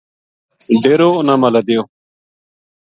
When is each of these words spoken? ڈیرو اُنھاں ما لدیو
ڈیرو 0.81 1.09
اُنھاں 1.19 1.37
ما 1.41 1.49
لدیو 1.53 1.81